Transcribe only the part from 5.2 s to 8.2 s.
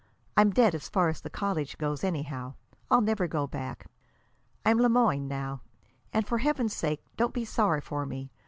now. And, for Heaven's sake, don't be sorry for